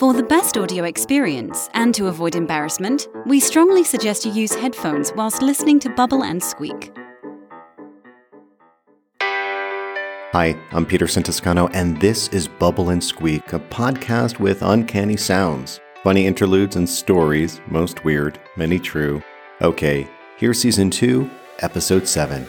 [0.00, 5.12] For the best audio experience and to avoid embarrassment, we strongly suggest you use headphones
[5.14, 6.96] whilst listening to Bubble and Squeak.
[9.20, 15.80] Hi, I'm Peterson Toscano, and this is Bubble and Squeak, a podcast with uncanny sounds,
[16.02, 19.22] funny interludes and stories, most weird, many true.
[19.60, 20.08] Okay,
[20.38, 21.28] here's season 2,
[21.58, 22.46] episode 7.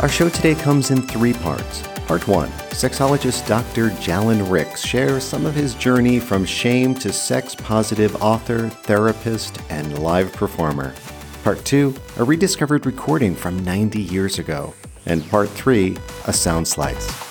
[0.00, 1.82] Our show today comes in three parts.
[2.06, 3.90] Part 1 Sexologist Dr.
[4.00, 9.98] Jallen Rix shares some of his journey from shame to sex positive author, therapist, and
[9.98, 10.94] live performer.
[11.42, 14.72] Part 2 A rediscovered recording from 90 years ago.
[15.06, 15.96] And Part 3
[16.28, 17.27] A sound slice.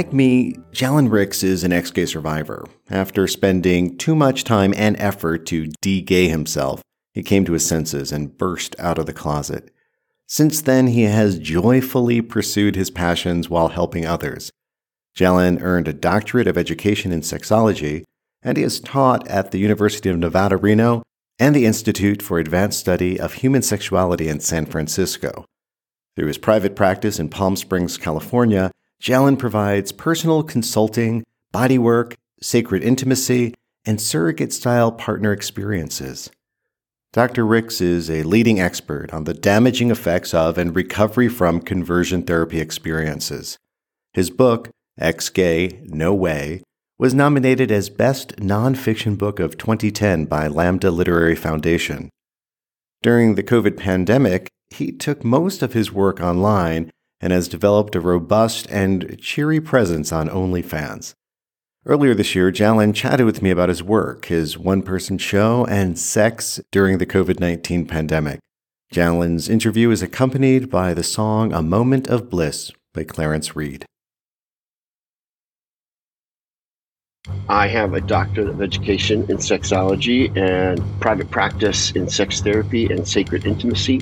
[0.00, 2.64] Like me, Jallen Rix is an ex gay survivor.
[2.88, 6.80] After spending too much time and effort to de gay himself,
[7.12, 9.70] he came to his senses and burst out of the closet.
[10.26, 14.50] Since then, he has joyfully pursued his passions while helping others.
[15.14, 18.04] Jallen earned a doctorate of education in sexology,
[18.42, 21.02] and he has taught at the University of Nevada, Reno,
[21.38, 25.44] and the Institute for Advanced Study of Human Sexuality in San Francisco.
[26.16, 33.54] Through his private practice in Palm Springs, California, Jallen provides personal consulting, bodywork, sacred intimacy,
[33.86, 36.30] and surrogate style partner experiences.
[37.12, 37.46] Dr.
[37.46, 42.60] Rix is a leading expert on the damaging effects of and recovery from conversion therapy
[42.60, 43.58] experiences.
[44.12, 46.62] His book, Ex Gay, No Way,
[46.98, 52.10] was nominated as Best Nonfiction Book of 2010 by Lambda Literary Foundation.
[53.02, 58.00] During the COVID pandemic, he took most of his work online and has developed a
[58.00, 61.14] robust and cheery presence on OnlyFans.
[61.86, 65.98] Earlier this year, Jallen chatted with me about his work, his one person show, and
[65.98, 68.38] sex during the COVID 19 pandemic.
[68.92, 73.86] Jallen's interview is accompanied by the song A Moment of Bliss by Clarence Reid.
[77.48, 83.06] I have a doctorate of education in sexology and private practice in sex therapy and
[83.06, 84.00] sacred intimacy.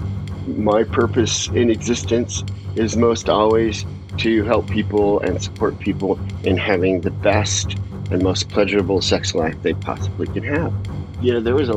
[0.56, 2.42] My purpose in existence
[2.74, 3.84] is most always
[4.18, 7.76] to help people and support people in having the best
[8.10, 10.72] and most pleasurable sex life they possibly can have.
[11.20, 11.74] You know, there was a,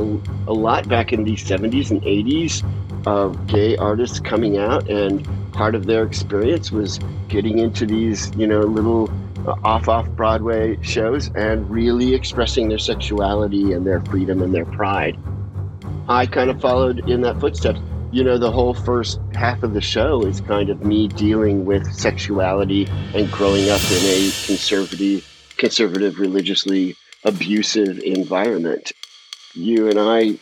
[0.47, 2.63] a lot back in the 70s and 80s
[3.05, 8.47] of gay artists coming out, and part of their experience was getting into these, you
[8.47, 9.11] know, little
[9.47, 14.65] uh, off off Broadway shows and really expressing their sexuality and their freedom and their
[14.65, 15.19] pride.
[16.07, 17.79] I kind of followed in that footsteps
[18.11, 21.91] you know, the whole first half of the show is kind of me dealing with
[21.93, 28.91] sexuality and growing up in a conservative, conservative, religiously abusive environment.
[29.53, 30.37] You and I,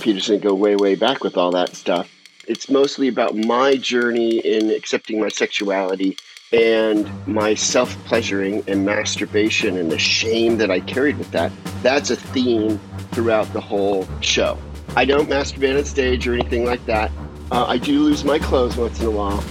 [0.00, 2.10] Peterson, go way, way back with all that stuff.
[2.48, 6.16] It's mostly about my journey in accepting my sexuality
[6.52, 11.52] and my self pleasuring and masturbation and the shame that I carried with that.
[11.82, 12.80] That's a theme
[13.12, 14.58] throughout the whole show.
[14.94, 17.10] I don't masturbate on stage or anything like that.
[17.50, 19.42] Uh, I do lose my clothes once in a while.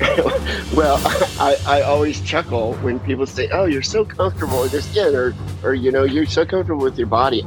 [0.74, 1.00] well,
[1.40, 5.34] I, I always chuckle when people say, "Oh, you're so comfortable in your skin," or,
[5.62, 7.46] or you know, you're so comfortable with your body.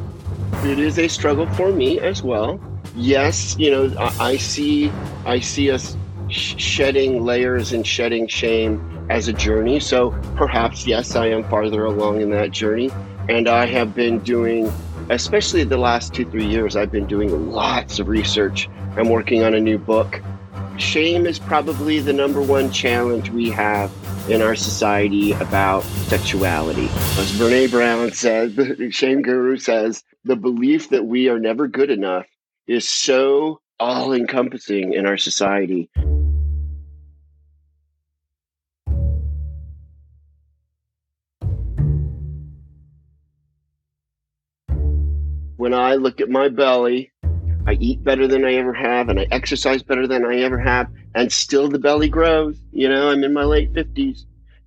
[0.63, 2.59] It is a struggle for me as well.
[2.95, 4.91] Yes, you know, I, I see,
[5.25, 5.97] I see us
[6.29, 9.81] sh- shedding layers and shedding shame as a journey.
[9.81, 12.91] So perhaps, yes, I am farther along in that journey,
[13.27, 14.71] and I have been doing
[15.09, 18.69] especially the last two, three years, I've been doing lots of research.
[18.97, 20.21] I'm working on a new book.
[20.77, 23.91] Shame is probably the number one challenge we have
[24.29, 26.85] in our society about sexuality.
[26.85, 31.91] As Brene Brown says, the shame guru says, the belief that we are never good
[31.91, 32.25] enough
[32.67, 35.89] is so all encompassing in our society.
[45.65, 47.11] When I look at my belly,
[47.65, 50.85] I eat better than I ever have, and I exercise better than I ever have,
[51.15, 52.55] and still the belly grows.
[52.71, 54.25] You know, I'm in my late 50s.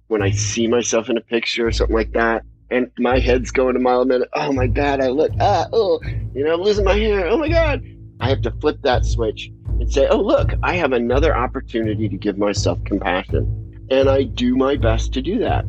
[0.09, 3.77] When I see myself in a picture or something like that, and my head's going
[3.77, 6.01] a mile a minute, oh my God, I look, ah, oh,
[6.35, 7.29] you know, I'm losing my hair.
[7.29, 7.81] Oh my God.
[8.19, 12.17] I have to flip that switch and say, oh, look, I have another opportunity to
[12.17, 13.87] give myself compassion.
[13.89, 15.65] And I do my best to do that.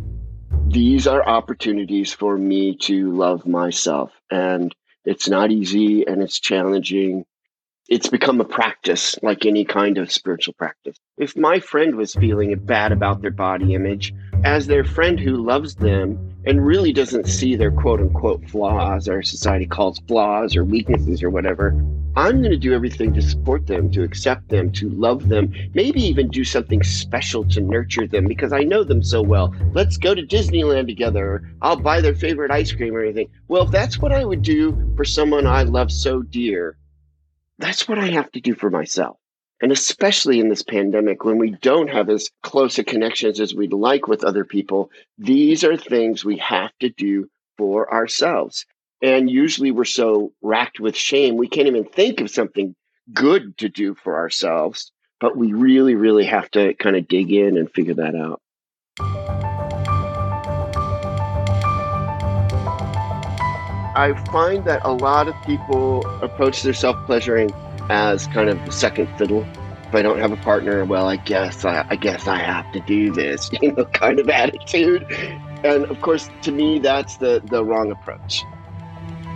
[0.70, 4.12] These are opportunities for me to love myself.
[4.31, 4.74] And
[5.06, 7.25] it's not easy and it's challenging.
[7.88, 10.96] it's become a practice like any kind of spiritual practice.
[11.18, 14.13] If my friend was feeling bad about their body image,
[14.44, 19.24] as their friend who loves them and really doesn't see their quote unquote flaws, our
[19.24, 21.74] society calls flaws or weaknesses or whatever,
[22.19, 26.01] I'm going to do everything to support them, to accept them, to love them, maybe
[26.01, 29.56] even do something special to nurture them because I know them so well.
[29.71, 31.50] Let's go to Disneyland together.
[31.62, 33.30] I'll buy their favorite ice cream or anything.
[33.48, 36.75] Well, if that's what I would do for someone I love so dear,
[37.57, 39.16] that's what I have to do for myself.
[39.62, 43.71] And especially in this pandemic, when we don't have as close a connections as we'd
[43.71, 48.66] like with other people, these are things we have to do for ourselves.
[49.01, 52.75] And usually we're so racked with shame, we can't even think of something
[53.13, 54.92] good to do for ourselves.
[55.22, 58.42] But we really, really have to kind of dig in and figure that out.
[63.96, 67.52] I find that a lot of people approach their self pleasuring
[67.90, 69.45] as kind of the second fiddle.
[69.88, 72.80] If I don't have a partner, well, I guess I, I guess I have to
[72.81, 75.06] do this, you know, kind of attitude.
[75.63, 78.44] And of course, to me, that's the the wrong approach.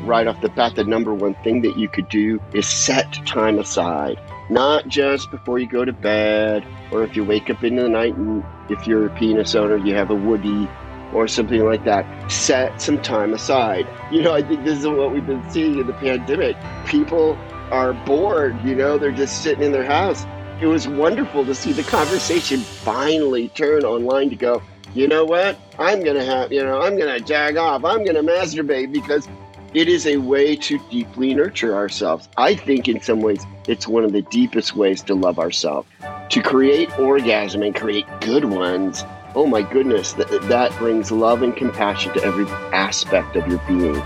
[0.04, 3.58] Right off the bat, the number one thing that you could do is set time
[3.58, 4.20] aside,
[4.50, 8.14] not just before you go to bed, or if you wake up in the night
[8.16, 10.68] and if you're a penis owner, you have a woody
[11.14, 12.06] or something like that.
[12.30, 13.88] Set some time aside.
[14.12, 16.58] You know, I think this is what we've been seeing in the pandemic.
[16.86, 17.38] People
[17.72, 20.26] are bored, you know, they're just sitting in their house.
[20.62, 24.62] It was wonderful to see the conversation finally turn online to go,
[24.94, 25.58] you know what?
[25.80, 27.84] I'm going to have, you know, I'm going to jag off.
[27.84, 29.28] I'm going to masturbate because
[29.74, 32.30] it is a way to deeply nurture ourselves.
[32.38, 35.88] I think in some ways it's one of the deepest ways to love ourselves.
[36.30, 39.04] To create orgasm and create good ones
[39.36, 44.02] oh my goodness, that, that brings love and compassion to every aspect of your being.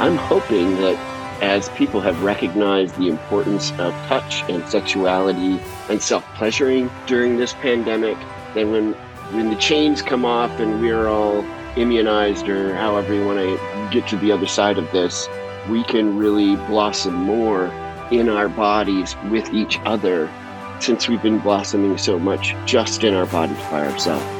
[0.00, 6.24] I'm hoping that as people have recognized the importance of touch and sexuality and self
[6.34, 8.16] pleasuring during this pandemic,
[8.54, 8.92] then when
[9.32, 11.44] when the chains come off and we're all
[11.76, 15.28] immunized or however you want to get to the other side of this,
[15.68, 17.66] we can really blossom more
[18.10, 20.30] in our bodies with each other
[20.80, 24.37] since we've been blossoming so much just in our bodies by ourselves.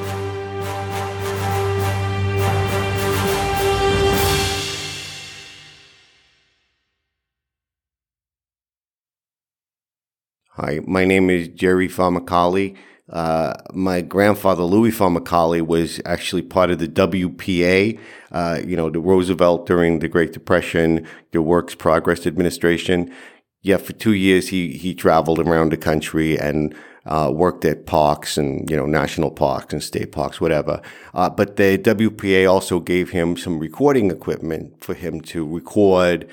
[10.61, 12.77] Hi, my name is Jerry Famicali.
[13.09, 17.97] Uh, my grandfather, Louis Famicali, was actually part of the WPA,
[18.33, 23.15] uh, you know, the Roosevelt during the Great Depression, the Works Progress Administration.
[23.63, 26.75] Yeah, for two years he, he traveled around the country and
[27.07, 30.83] uh, worked at parks and, you know, national parks and state parks, whatever.
[31.15, 36.29] Uh, but the WPA also gave him some recording equipment for him to record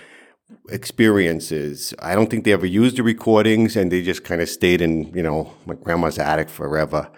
[0.69, 1.93] experiences.
[1.99, 5.13] I don't think they ever used the recordings and they just kind of stayed in,
[5.15, 7.09] you know, my grandma's attic forever.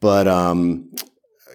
[0.00, 0.90] But um,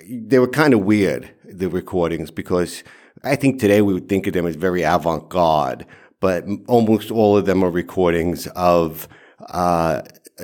[0.09, 2.83] they were kind of weird, the recordings, because
[3.23, 5.85] I think today we would think of them as very avant garde,
[6.19, 9.07] but almost all of them are recordings of
[9.49, 10.01] uh,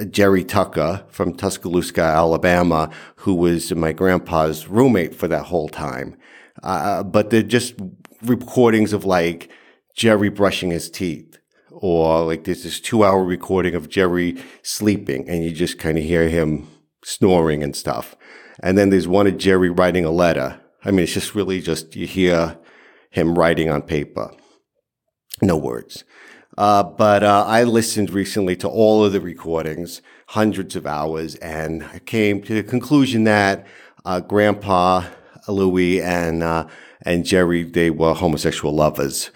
[0.09, 6.17] Jerry Tucker from Tuscaloosa, Alabama, who was my grandpa's roommate for that whole time.
[6.63, 7.75] Uh, but they're just
[8.23, 9.49] recordings of like,
[9.95, 11.39] Jerry brushing his teeth.
[11.71, 16.03] Or like there's this two hour recording of Jerry sleeping and you just kind of
[16.03, 16.67] hear him
[17.03, 18.15] snoring and stuff.
[18.61, 20.59] And then there's one of Jerry writing a letter.
[20.83, 22.57] I mean, it's just really just you hear
[23.09, 24.31] him writing on paper.
[25.41, 26.03] No words.
[26.57, 31.83] Uh, but uh, I listened recently to all of the recordings, hundreds of hours, and
[31.83, 33.67] I came to the conclusion that
[34.05, 35.03] uh, Grandpa
[35.49, 36.67] Louis and uh,
[37.01, 39.31] and Jerry they were homosexual lovers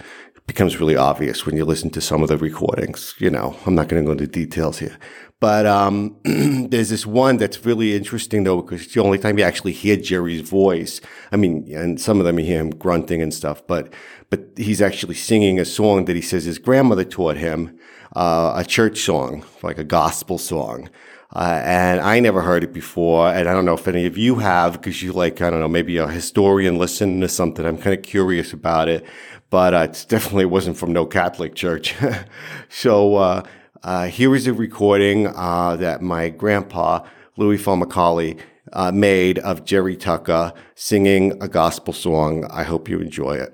[0.49, 3.13] becomes really obvious when you listen to some of the recordings.
[3.19, 4.97] You know, I'm not going to go into details here.
[5.39, 9.43] But um, there's this one that's really interesting though, because it's the only time you
[9.43, 11.01] actually hear Jerry's voice.
[11.31, 13.93] I mean, and some of them you hear him grunting and stuff, but
[14.31, 17.77] but he's actually singing a song that he says his grandmother taught him,
[18.15, 20.89] uh, a church song, like a gospel song.
[21.35, 24.35] Uh, and I never heard it before, and I don't know if any of you
[24.35, 27.65] have, because you like, I don't know, maybe a historian listening to something.
[27.65, 29.05] I'm kind of curious about it
[29.49, 31.95] but uh, it definitely wasn't from no Catholic church.
[32.69, 33.43] so uh,
[33.83, 37.05] uh, here is a recording uh, that my grandpa,
[37.37, 38.39] Louis Famicali,
[38.73, 42.45] uh, made of Jerry Tucker singing a gospel song.
[42.45, 43.53] I hope you enjoy it.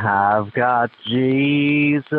[0.00, 2.12] I've got Jesus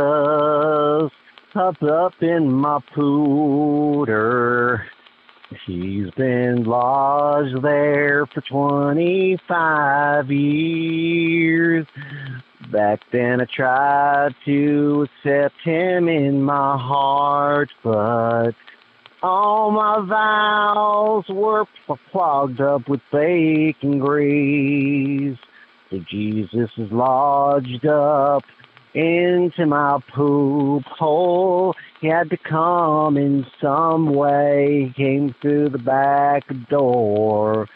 [1.55, 4.83] up up in my pooter.
[5.65, 11.87] He's been lodged there for 25 years.
[12.69, 18.51] Back then I tried to accept him in my heart, but
[19.23, 21.65] all my vows were
[22.11, 25.37] clogged up with bacon grease.
[25.89, 28.43] So Jesus is lodged up
[28.93, 31.75] into my poop hole.
[31.99, 34.85] He had to come in some way.
[34.85, 37.67] He came through the back door.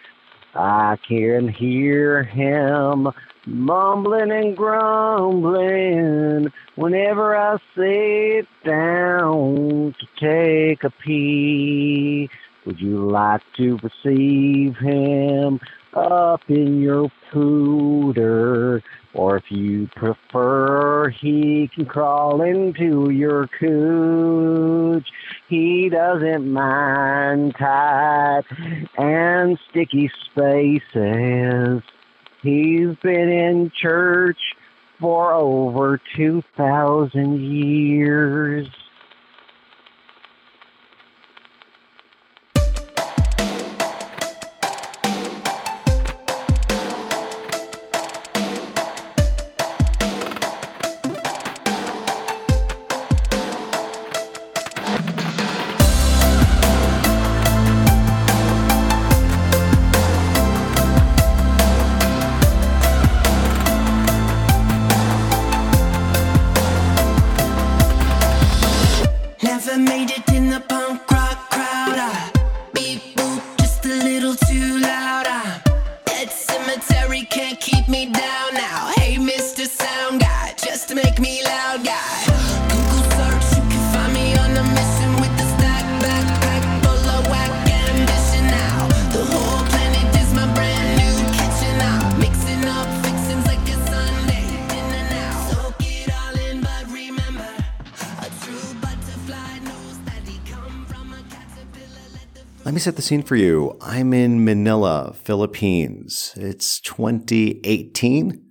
[0.53, 3.10] I can hear him
[3.48, 12.29] mumbling and grumbling whenever I sit down to take a pee.
[12.65, 15.60] Would you like to receive him
[15.96, 18.82] up in your pooter?
[19.14, 25.08] Or if you prefer, he can crawl into your cooch.
[25.48, 28.44] He doesn't mind tight
[28.98, 31.84] and sticky spaces.
[32.42, 34.40] He's been in church
[35.00, 38.68] for over 2,000 years.
[102.65, 103.77] Let me set the scene for you.
[103.82, 106.34] I'm in Manila, Philippines.
[106.38, 108.41] It's 2018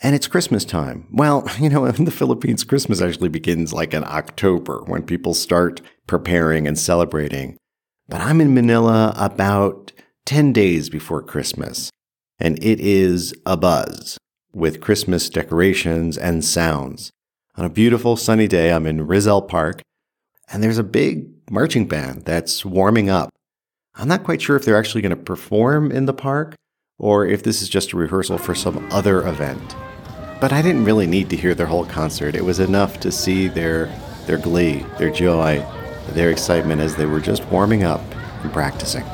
[0.00, 1.08] and it's Christmas time.
[1.12, 5.80] Well, you know, in the Philippines, Christmas actually begins like in October when people start
[6.06, 7.56] preparing and celebrating.
[8.08, 9.92] But I'm in Manila about
[10.26, 11.90] 10 days before Christmas,
[12.38, 14.18] and it is a buzz
[14.52, 17.10] with Christmas decorations and sounds.
[17.56, 19.82] On a beautiful sunny day, I'm in Rizal Park,
[20.48, 23.30] and there's a big marching band that's warming up.
[24.00, 26.54] I'm not quite sure if they're actually going to perform in the park
[26.98, 29.74] or if this is just a rehearsal for some other event.
[30.40, 32.36] But I didn't really need to hear their whole concert.
[32.36, 33.86] It was enough to see their
[34.26, 35.66] their glee, their joy,
[36.10, 38.02] their excitement as they were just warming up
[38.44, 39.04] and practicing.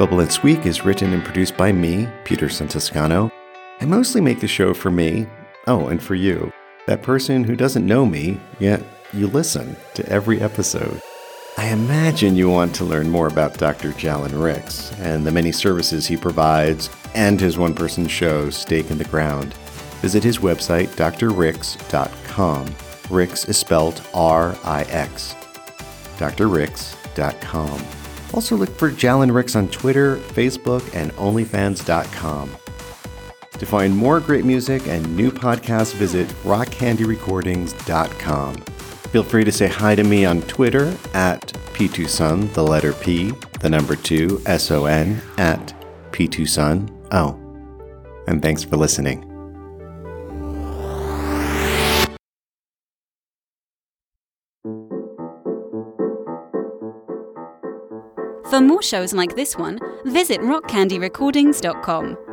[0.00, 3.30] Bubble and Squeak is written and produced by me, Peterson Toscano.
[3.82, 5.26] I mostly make the show for me,
[5.66, 6.50] oh, and for you,
[6.86, 11.02] that person who doesn't know me, yet you listen to every episode.
[11.58, 13.90] I imagine you want to learn more about Dr.
[13.90, 18.96] Jallen Rix and the many services he provides and his one person show, Stake in
[18.96, 19.52] the Ground.
[20.00, 22.74] Visit his website, drrix.com.
[23.10, 25.34] Rix is spelled R I X.
[26.16, 27.99] drrix.com.
[28.32, 32.56] Also look for Jallen Rix on Twitter, Facebook, and OnlyFans.com.
[33.52, 38.54] To find more great music and new podcasts, visit rockcandyrecordings.com.
[38.54, 43.68] Feel free to say hi to me on Twitter at P2Son, the letter P, the
[43.68, 45.74] number 2, S O N, at
[46.12, 46.88] P2Sun.
[47.10, 47.36] Oh,
[48.26, 49.29] and thanks for listening.
[58.60, 62.29] For more shows like this one, visit rockcandyrecordings.com.